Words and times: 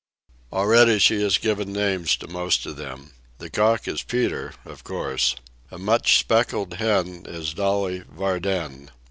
Already 0.51 0.97
she 0.97 1.21
has 1.21 1.37
given 1.37 1.71
names 1.71 2.17
to 2.17 2.27
most 2.27 2.65
of 2.65 2.75
them. 2.75 3.11
The 3.37 3.51
cock 3.51 3.87
is 3.87 4.01
Peter, 4.01 4.55
of 4.65 4.83
course. 4.83 5.35
A 5.69 5.77
much 5.77 6.17
speckled 6.17 6.73
hen 6.77 7.27
is 7.27 7.53
Dolly 7.53 8.01
Varden. 8.09 8.89